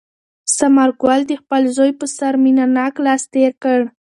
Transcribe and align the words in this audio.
ثمر 0.57 0.89
ګل 1.01 1.21
د 1.29 1.33
خپل 1.41 1.63
زوی 1.75 1.91
په 1.99 2.05
سر 2.17 2.33
مینه 2.43 2.65
ناک 2.75 2.93
لاس 3.05 3.21
تېر 3.33 3.51
کړ. 3.63 3.79